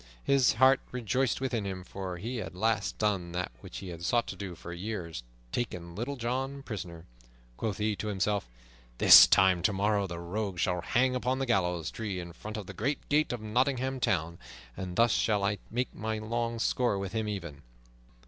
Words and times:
His 0.23 0.53
heart 0.53 0.79
rejoiced 0.91 1.39
within 1.41 1.63
him, 1.63 1.83
for 1.83 2.17
he 2.17 2.37
had 2.37 2.47
at 2.47 2.55
last 2.55 2.97
done 2.97 3.33
that 3.33 3.51
which 3.59 3.77
he 3.77 3.89
had 3.89 4.03
sought 4.03 4.25
to 4.29 4.35
do 4.35 4.55
for 4.55 4.73
years, 4.73 5.21
taken 5.51 5.93
Little 5.93 6.15
John 6.15 6.63
prisoner. 6.63 7.05
Quoth 7.55 7.77
he 7.77 7.95
to 7.97 8.07
himself, 8.07 8.49
"This 8.97 9.27
time 9.27 9.61
tomorrow 9.61 10.07
the 10.07 10.17
rogue 10.17 10.57
shall 10.57 10.81
hang 10.81 11.13
upon 11.13 11.37
the 11.37 11.45
gallows 11.45 11.91
tree 11.91 12.19
in 12.19 12.33
front 12.33 12.57
of 12.57 12.65
the 12.65 12.73
great 12.73 13.09
gate 13.09 13.31
of 13.31 13.41
Nottingham 13.43 13.99
Town, 13.99 14.39
and 14.75 14.95
thus 14.95 15.11
shall 15.11 15.43
I 15.43 15.59
make 15.69 15.93
my 15.93 16.17
long 16.17 16.57
score 16.57 16.97
with 16.97 17.11
him 17.13 17.27
even." 17.27 17.61